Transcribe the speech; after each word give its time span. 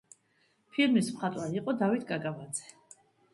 ფილმის 0.77 1.11
მხატვარი 1.17 1.61
იყო 1.61 1.75
დავით 1.83 2.09
კაკაბაძე. 2.13 2.67